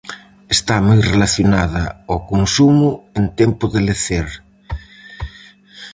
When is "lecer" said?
3.87-4.27